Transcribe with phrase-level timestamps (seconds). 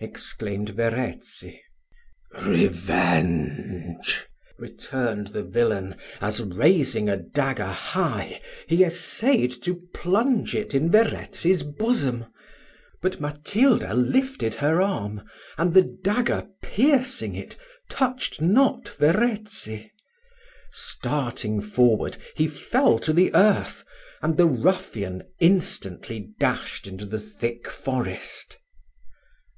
[0.00, 1.62] exclaimed Verezzi.
[2.42, 4.26] "Revenge!"
[4.58, 11.62] returned the villain, as, raising a dagger high, he essayed to plunge it in Verezzi's
[11.62, 12.26] bosom,
[13.00, 15.22] but Matilda lifted her arm,
[15.56, 17.56] and the dagger piercing it,
[17.88, 19.90] touched not Verezzi.
[20.70, 23.86] Starting forward, he fell to the earth,
[24.20, 28.58] and the ruffian instantly dashed into the thick forest.